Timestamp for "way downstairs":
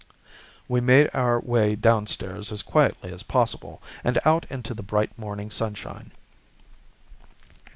1.39-2.51